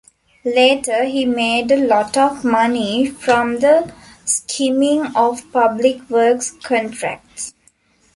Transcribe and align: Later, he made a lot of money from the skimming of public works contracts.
Later, 0.45 1.03
he 1.03 1.25
made 1.25 1.69
a 1.69 1.75
lot 1.77 2.17
of 2.17 2.43
money 2.43 3.07
from 3.11 3.59
the 3.59 3.93
skimming 4.25 5.15
of 5.15 5.43
public 5.51 6.09
works 6.09 6.49
contracts. 6.63 7.53